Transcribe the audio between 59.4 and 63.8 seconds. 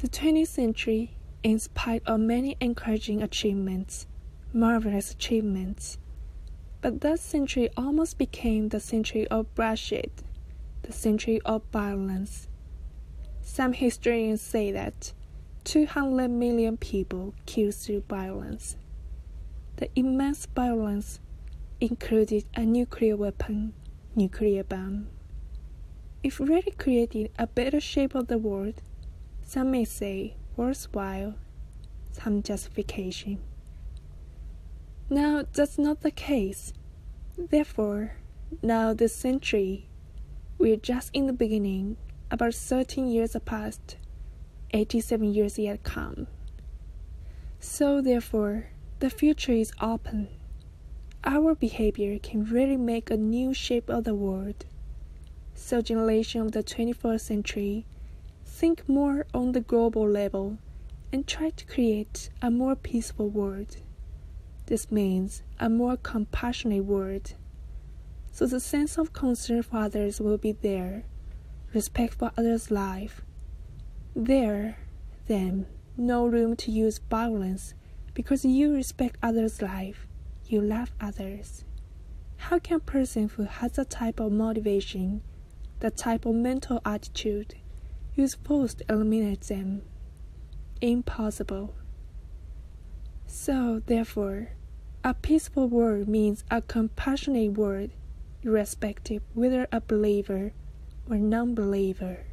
the global level and try to create a more peaceful world.